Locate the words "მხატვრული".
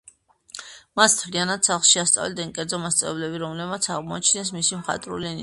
4.83-5.29